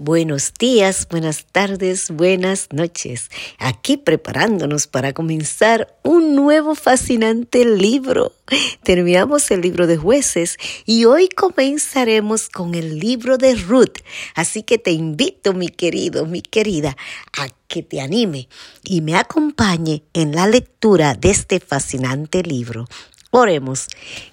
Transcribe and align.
Buenos 0.00 0.52
días, 0.56 1.08
buenas 1.10 1.44
tardes, 1.50 2.12
buenas 2.12 2.68
noches. 2.70 3.32
Aquí 3.58 3.96
preparándonos 3.96 4.86
para 4.86 5.12
comenzar 5.12 5.98
un 6.04 6.36
nuevo 6.36 6.76
fascinante 6.76 7.64
libro. 7.64 8.32
Terminamos 8.84 9.50
el 9.50 9.60
libro 9.60 9.88
de 9.88 9.96
jueces 9.96 10.56
y 10.86 11.04
hoy 11.04 11.28
comenzaremos 11.28 12.48
con 12.48 12.76
el 12.76 13.00
libro 13.00 13.38
de 13.38 13.56
Ruth. 13.56 13.98
Así 14.36 14.62
que 14.62 14.78
te 14.78 14.92
invito, 14.92 15.52
mi 15.52 15.66
querido, 15.66 16.26
mi 16.26 16.42
querida, 16.42 16.96
a 17.36 17.48
que 17.66 17.82
te 17.82 18.00
anime 18.00 18.48
y 18.84 19.00
me 19.00 19.16
acompañe 19.16 20.04
en 20.12 20.32
la 20.32 20.46
lectura 20.46 21.14
de 21.14 21.30
este 21.30 21.58
fascinante 21.58 22.44
libro. 22.44 22.86
Oremos. 23.30 23.88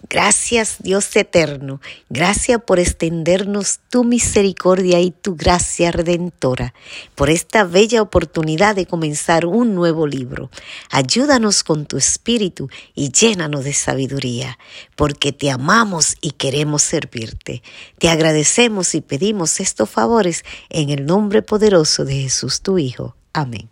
Gracias 0.09 0.77
Dios 0.80 1.14
eterno. 1.18 1.82
Gracias 2.09 2.62
por 2.66 2.80
extendernos 2.80 3.82
tu 3.89 4.05
misericordia 4.05 5.02
y 5.02 5.12
tu 5.12 5.36
gracia 5.36 5.91
redentora, 5.91 6.73
por 7.13 7.30
esta 7.30 7.66
bella 7.66 8.02
oportunidad 8.02 8.73
de 8.73 8.86
comenzar 8.86 9.45
un 9.45 9.76
nuevo 9.76 10.08
libro. 10.08 10.50
Ayúdanos 10.91 11.66
con 11.66 11.86
tu 11.86 11.98
espíritu 11.98 12.70
y 12.94 13.12
llénanos 13.12 13.66
de 13.66 13.73
sabiduría, 13.73 14.58
porque 14.95 15.34
te 15.34 15.52
amamos 15.52 16.16
y 16.22 16.31
queremos 16.31 16.81
servirte. 16.81 17.64
Te 18.00 18.08
agradecemos 18.08 18.95
y 18.95 19.02
pedimos 19.02 19.59
estos 19.59 19.89
favores 19.89 20.45
en 20.70 20.89
el 20.89 21.05
nombre 21.05 21.41
poderoso 21.41 22.05
de 22.05 22.22
Jesús 22.22 22.62
tu 22.62 22.77
Hijo. 22.77 23.17
Amén. 23.34 23.70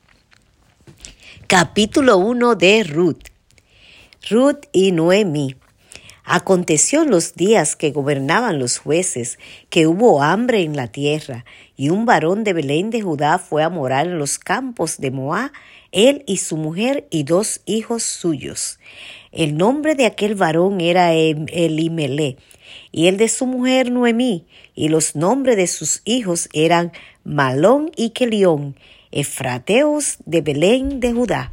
Capítulo 1.48 2.18
1 2.18 2.56
de 2.56 2.84
Ruth. 2.84 3.33
Ruth 4.30 4.68
y 4.72 4.94
Noemi. 4.94 5.58
Aconteció 6.24 7.04
en 7.04 7.12
los 7.12 7.36
días 7.36 7.76
que 7.76 7.92
gobernaban 7.92 8.58
los 8.58 8.78
jueces 8.78 9.38
que 9.70 9.86
hubo 9.86 10.24
hambre 10.24 10.62
en 10.62 10.78
la 10.78 10.88
tierra, 10.88 11.44
y 11.76 11.90
un 11.90 12.06
varón 12.06 12.46
de 12.46 12.54
Belén 12.54 12.90
de 12.90 13.02
Judá 13.02 13.38
fue 13.38 13.64
a 13.64 13.70
morar 13.70 14.08
en 14.08 14.18
los 14.18 14.40
campos 14.40 14.98
de 15.00 15.12
Moab, 15.12 15.52
él 15.92 16.24
y 16.26 16.38
su 16.38 16.56
mujer 16.56 17.06
y 17.10 17.24
dos 17.24 17.60
hijos 17.66 18.04
suyos. 18.04 18.80
El 19.34 19.58
nombre 19.58 19.96
de 19.96 20.06
aquel 20.06 20.36
varón 20.36 20.80
era 20.80 21.14
em-, 21.14 21.46
Elimelé, 21.50 22.38
y 22.94 23.08
el 23.08 23.18
de 23.18 23.28
su 23.28 23.46
mujer 23.46 23.92
Noemí, 23.92 24.46
y 24.74 24.88
los 24.88 25.18
nombres 25.18 25.58
de 25.58 25.68
sus 25.68 26.02
hijos 26.06 26.48
eran 26.54 26.94
Malón 27.26 27.92
y 27.98 28.12
Kelión, 28.12 28.78
efrateos 29.12 30.18
de 30.26 30.40
Belén 30.40 31.02
de 31.02 31.12
Judá. 31.12 31.52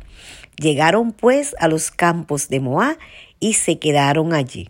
Llegaron 0.61 1.13
pues 1.13 1.57
a 1.59 1.69
los 1.69 1.91
campos 1.91 2.51
de 2.51 2.61
Moab 2.61 2.99
y 3.41 3.55
se 3.55 3.79
quedaron 3.79 4.35
allí. 4.35 4.69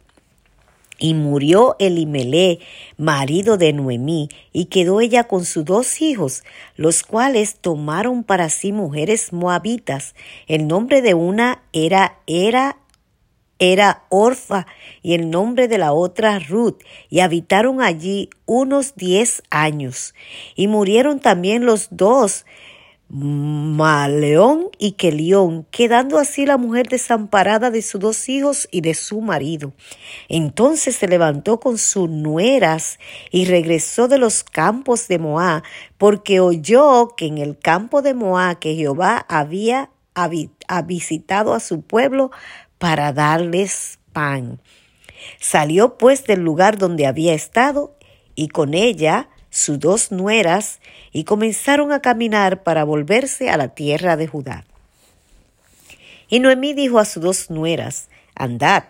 Y 1.01 1.15
murió 1.15 1.75
Elimelé, 1.81 2.61
marido 2.97 3.57
de 3.57 3.73
Noemí, 3.73 4.29
y 4.53 4.67
quedó 4.67 5.01
ella 5.01 5.25
con 5.25 5.45
sus 5.45 5.65
dos 5.65 6.01
hijos, 6.01 6.45
los 6.77 7.03
cuales 7.03 7.57
tomaron 7.57 8.23
para 8.23 8.51
sí 8.51 8.71
mujeres 8.71 9.33
moabitas. 9.33 10.15
El 10.47 10.69
nombre 10.69 11.03
de 11.03 11.15
una 11.15 11.63
era 11.73 12.19
era 12.29 12.77
era 13.59 14.05
Orfa 14.11 14.67
y 15.03 15.15
el 15.15 15.29
nombre 15.29 15.69
de 15.69 15.79
la 15.79 15.93
otra 15.93 16.39
Ruth, 16.39 16.79
y 17.09 17.21
habitaron 17.21 17.83
allí 17.83 18.31
unos 18.47 18.95
diez 18.95 19.43
años. 19.51 20.15
Y 20.55 20.69
murieron 20.69 21.19
también 21.19 21.67
los 21.67 21.89
dos, 21.91 22.47
Maleón 23.13 24.69
y 24.79 24.93
Kelión, 24.93 25.67
quedando 25.73 26.17
así 26.17 26.47
la 26.47 26.57
mujer 26.57 26.89
desamparada 26.89 27.73
de 27.73 27.83
sus 27.83 28.01
dos 28.01 28.29
hijos 28.29 28.69
y 28.71 28.83
de 28.83 28.95
su 28.95 29.21
marido. 29.21 29.73
Entonces 30.29 30.95
se 30.95 31.09
levantó 31.09 31.59
con 31.59 31.77
sus 31.77 32.09
nueras 32.09 33.01
y 33.33 33.47
regresó 33.47 34.07
de 34.07 34.19
los 34.19 34.45
campos 34.45 35.09
de 35.09 35.19
Moab, 35.19 35.65
porque 35.99 36.39
oyó 36.39 37.15
que 37.17 37.27
en 37.27 37.39
el 37.39 37.59
campo 37.59 38.01
de 38.01 38.15
Moab 38.15 38.61
que 38.61 38.77
Jehová 38.77 39.27
había 39.29 39.91
visitado 40.87 41.55
a 41.55 41.61
su 41.61 41.83
pueblo 41.83 42.31
para 42.79 43.13
darles 43.13 43.99
pan. 44.13 44.61
Salió 45.41 45.99
pues 45.99 46.25
del 46.25 46.43
lugar 46.43 46.79
donde 46.79 47.07
había 47.07 47.35
estado 47.35 47.97
y 48.37 48.49
con 48.49 48.73
ella 48.75 49.29
sus 49.51 49.79
dos 49.79 50.13
nueras, 50.13 50.81
y 51.13 51.25
comenzaron 51.25 51.93
a 51.93 52.01
caminar 52.01 52.63
para 52.63 52.85
volverse 52.85 53.51
a 53.51 53.57
la 53.57 53.69
tierra 53.69 54.17
de 54.17 54.27
Judá. 54.27 54.65
Y 56.29 56.39
Noemí 56.39 56.73
dijo 56.73 56.99
a 56.99 57.05
sus 57.05 57.23
dos 57.23 57.51
nueras, 57.51 58.09
Andad, 58.37 58.85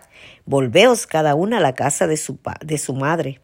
volveos 0.45 1.07
cada 1.07 1.35
una 1.35 1.57
a 1.57 1.61
la 1.61 1.73
casa 1.73 2.07
de 2.07 2.17
su, 2.17 2.37
de 2.63 2.77
su 2.77 2.93
madre. 2.93 3.41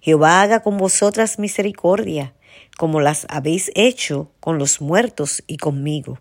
Jehová 0.00 0.42
haga 0.42 0.60
con 0.60 0.76
vosotras 0.76 1.38
misericordia, 1.38 2.34
como 2.76 3.00
las 3.00 3.26
habéis 3.30 3.72
hecho 3.74 4.30
con 4.40 4.58
los 4.58 4.80
muertos 4.80 5.42
y 5.46 5.56
conmigo. 5.56 6.18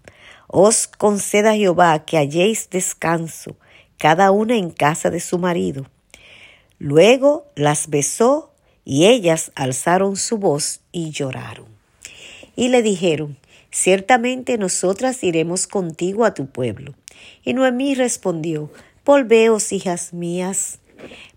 Os 0.47 0.87
conceda 0.87 1.55
Jehová 1.55 2.05
que 2.05 2.17
halléis 2.17 2.69
descanso, 2.69 3.57
cada 3.97 4.31
una 4.31 4.55
en 4.55 4.71
casa 4.71 5.09
de 5.09 5.19
su 5.19 5.37
marido. 5.37 5.85
Luego 6.79 7.51
las 7.55 7.89
besó 7.89 8.46
y 8.89 9.07
ellas 9.07 9.51
alzaron 9.53 10.15
su 10.15 10.37
voz 10.37 10.79
y 10.93 11.09
lloraron. 11.09 11.65
Y 12.55 12.69
le 12.69 12.81
dijeron, 12.81 13.37
Ciertamente 13.69 14.57
nosotras 14.57 15.25
iremos 15.25 15.67
contigo 15.67 16.23
a 16.23 16.33
tu 16.33 16.47
pueblo. 16.47 16.95
Y 17.43 17.53
Noemí 17.53 17.95
respondió, 17.95 18.71
Volveos, 19.03 19.73
hijas 19.73 20.13
mías, 20.13 20.79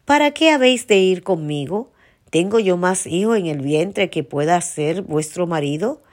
¿para 0.04 0.30
qué 0.30 0.50
habéis 0.50 0.86
de 0.86 0.98
ir 0.98 1.24
conmigo? 1.24 1.90
¿Tengo 2.30 2.60
yo 2.60 2.76
más 2.76 3.04
hijo 3.04 3.34
en 3.34 3.46
el 3.46 3.62
vientre 3.62 4.10
que 4.10 4.22
pueda 4.22 4.60
ser 4.60 5.02
vuestro 5.02 5.48
marido? 5.48 6.04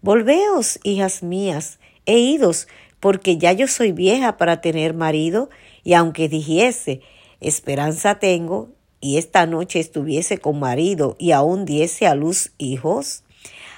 Volveos, 0.00 0.78
hijas 0.84 1.24
mías, 1.24 1.80
e 2.06 2.18
idos, 2.18 2.68
porque 3.00 3.36
ya 3.36 3.52
yo 3.52 3.66
soy 3.66 3.90
vieja 3.90 4.36
para 4.36 4.60
tener 4.60 4.94
marido, 4.94 5.50
y 5.82 5.94
aunque 5.94 6.28
dijese, 6.28 7.00
esperanza 7.40 8.20
tengo, 8.20 8.73
y 9.04 9.18
esta 9.18 9.44
noche 9.44 9.80
estuviese 9.80 10.38
con 10.38 10.58
marido 10.58 11.14
y 11.18 11.32
aún 11.32 11.66
diese 11.66 12.06
a 12.06 12.14
luz 12.14 12.52
hijos? 12.56 13.22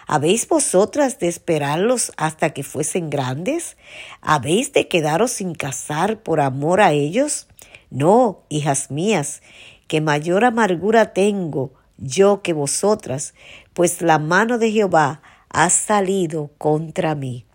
¿Habéis 0.07 0.47
vosotras 0.47 1.19
de 1.19 1.27
esperarlos 1.27 2.13
hasta 2.17 2.51
que 2.51 2.63
fuesen 2.63 3.11
grandes? 3.11 3.77
¿Habéis 4.21 4.73
de 4.73 4.87
quedaros 4.87 5.33
sin 5.33 5.57
casar 5.57 6.23
por 6.23 6.41
amor 6.41 6.81
a 6.81 6.93
ellos? 6.93 7.49
No, 7.91 8.45
hijas 8.51 8.93
mías, 8.93 9.43
que 9.89 10.01
mayor 10.01 10.45
amargura 10.45 11.13
tengo 11.13 11.73
yo 11.99 12.41
que 12.41 12.53
vosotras, 12.53 13.35
pues 13.75 14.03
la 14.03 14.21
mano 14.21 14.59
de 14.59 14.71
Jehová 14.71 15.23
ha 15.49 15.71
salido 15.71 16.53
contra 16.57 17.17
mí. 17.17 17.47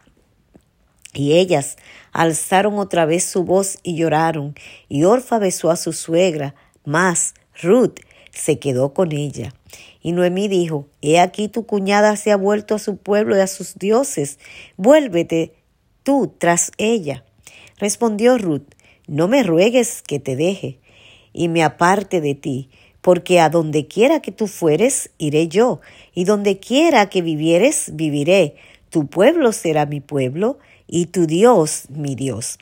Y 1.13 1.35
ellas 1.35 1.77
alzaron 2.11 2.79
otra 2.79 3.05
vez 3.05 3.23
su 3.23 3.45
voz 3.45 3.77
y 3.81 3.95
lloraron, 3.95 4.55
y 4.89 5.05
Orfa 5.05 5.39
besó 5.39 5.71
a 5.71 5.77
su 5.77 5.93
suegra, 5.93 6.53
mas 6.83 7.33
Ruth 7.61 7.99
se 8.31 8.59
quedó 8.59 8.93
con 8.93 9.11
ella. 9.11 9.53
Y 10.01 10.13
Noemí 10.13 10.47
dijo, 10.47 10.87
He 11.01 11.19
aquí 11.19 11.47
tu 11.47 11.65
cuñada 11.65 12.15
se 12.15 12.31
ha 12.31 12.37
vuelto 12.37 12.75
a 12.75 12.79
su 12.79 12.97
pueblo 12.97 13.37
y 13.37 13.39
a 13.39 13.47
sus 13.47 13.75
dioses, 13.75 14.39
vuélvete 14.77 15.53
tú 16.03 16.33
tras 16.37 16.71
ella. 16.77 17.23
Respondió 17.77 18.37
Ruth, 18.37 18.73
No 19.07 19.27
me 19.27 19.43
ruegues 19.43 20.01
que 20.01 20.19
te 20.19 20.35
deje 20.35 20.79
y 21.33 21.47
me 21.47 21.63
aparte 21.63 22.21
de 22.21 22.35
ti, 22.35 22.69
porque 23.01 23.39
a 23.39 23.49
donde 23.49 23.87
quiera 23.87 24.21
que 24.21 24.31
tú 24.31 24.47
fueres, 24.47 25.11
iré 25.17 25.47
yo, 25.47 25.79
y 26.13 26.25
donde 26.25 26.59
quiera 26.59 27.09
que 27.09 27.21
vivieres, 27.21 27.91
viviré. 27.93 28.55
Tu 28.89 29.07
pueblo 29.07 29.53
será 29.53 29.85
mi 29.85 30.01
pueblo, 30.01 30.59
y 30.87 31.05
tu 31.05 31.25
Dios 31.25 31.85
mi 31.89 32.15
Dios. 32.15 32.57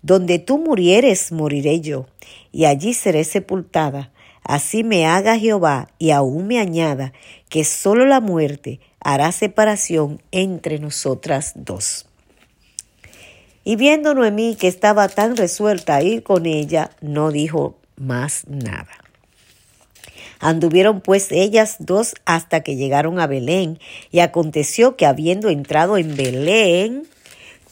Donde 0.00 0.38
tú 0.38 0.58
murieres, 0.58 1.32
moriré 1.32 1.80
yo, 1.80 2.06
y 2.52 2.66
allí 2.66 2.94
seré 2.94 3.24
sepultada 3.24 4.12
Así 4.44 4.84
me 4.84 5.06
haga 5.06 5.38
Jehová 5.38 5.88
y 5.98 6.10
aún 6.10 6.46
me 6.46 6.60
añada 6.60 7.12
que 7.48 7.64
sólo 7.64 8.06
la 8.06 8.20
muerte 8.20 8.80
hará 9.00 9.32
separación 9.32 10.22
entre 10.30 10.78
nosotras 10.78 11.52
dos. 11.56 12.06
Y 13.64 13.76
viendo 13.76 14.14
Noemí 14.14 14.56
que 14.56 14.68
estaba 14.68 15.08
tan 15.08 15.36
resuelta 15.36 15.96
a 15.96 16.02
ir 16.02 16.22
con 16.22 16.44
ella, 16.44 16.90
no 17.00 17.30
dijo 17.30 17.78
más 17.96 18.46
nada. 18.46 18.90
Anduvieron 20.40 21.00
pues 21.00 21.32
ellas 21.32 21.76
dos 21.78 22.14
hasta 22.26 22.62
que 22.62 22.76
llegaron 22.76 23.18
a 23.18 23.26
Belén, 23.26 23.78
y 24.10 24.18
aconteció 24.18 24.96
que 24.96 25.06
habiendo 25.06 25.48
entrado 25.48 25.96
en 25.96 26.16
Belén, 26.16 27.08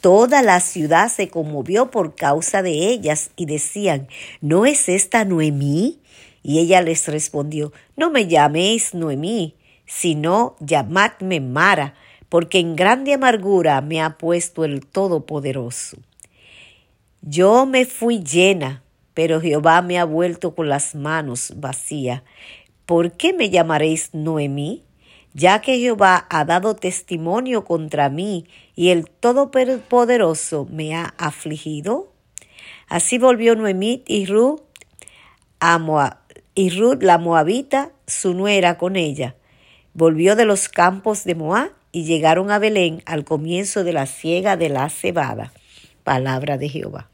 toda 0.00 0.40
la 0.40 0.60
ciudad 0.60 1.12
se 1.12 1.28
conmovió 1.28 1.90
por 1.90 2.14
causa 2.14 2.62
de 2.62 2.70
ellas, 2.70 3.30
y 3.36 3.44
decían, 3.44 4.08
¿no 4.40 4.64
es 4.64 4.88
esta 4.88 5.26
Noemí? 5.26 5.98
Y 6.42 6.58
ella 6.58 6.80
les 6.82 7.06
respondió, 7.08 7.72
No 7.96 8.10
me 8.10 8.26
llaméis 8.26 8.94
Noemí, 8.94 9.54
sino 9.86 10.56
llamadme 10.60 11.40
Mara, 11.40 11.94
porque 12.28 12.58
en 12.58 12.76
grande 12.76 13.14
amargura 13.14 13.80
me 13.80 14.00
ha 14.00 14.18
puesto 14.18 14.64
el 14.64 14.86
Todopoderoso. 14.86 15.98
Yo 17.20 17.66
me 17.66 17.84
fui 17.84 18.22
llena, 18.22 18.82
pero 19.14 19.40
Jehová 19.40 19.82
me 19.82 19.98
ha 19.98 20.04
vuelto 20.04 20.54
con 20.54 20.68
las 20.68 20.94
manos 20.94 21.52
vacías. 21.56 22.22
¿Por 22.86 23.12
qué 23.12 23.32
me 23.32 23.50
llamaréis 23.50 24.10
Noemí? 24.12 24.84
ya 25.34 25.60
que 25.60 25.78
Jehová 25.78 26.26
ha 26.28 26.44
dado 26.44 26.76
testimonio 26.76 27.64
contra 27.64 28.08
mí 28.08 28.46
y 28.74 28.90
el 28.90 29.08
Todopoderoso 29.08 30.66
me 30.70 30.94
ha 30.94 31.14
afligido? 31.18 32.12
Así 32.88 33.18
volvió 33.18 33.54
Noemí 33.56 34.02
y 34.06 34.26
Ruth, 34.26 34.60
y 36.54 36.70
Ruth 36.70 37.02
la 37.02 37.18
moabita, 37.18 37.92
su 38.06 38.34
nuera 38.34 38.78
con 38.78 38.96
ella. 38.96 39.36
Volvió 39.94 40.36
de 40.36 40.44
los 40.44 40.68
campos 40.68 41.24
de 41.24 41.34
Moab 41.34 41.70
y 41.92 42.04
llegaron 42.04 42.50
a 42.50 42.58
Belén 42.58 43.02
al 43.06 43.24
comienzo 43.24 43.84
de 43.84 43.92
la 43.92 44.06
siega 44.06 44.56
de 44.56 44.68
la 44.68 44.88
cebada. 44.88 45.52
Palabra 46.04 46.58
de 46.58 46.68
Jehová. 46.68 47.11